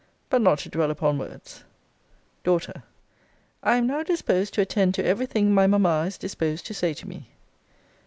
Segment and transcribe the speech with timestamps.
[0.31, 1.63] But not to dwell upon words.
[2.43, 2.81] Daughter.
[3.61, 6.95] I am now disposed to attend to every thing my mamma is disposed to say
[6.95, 7.29] to me.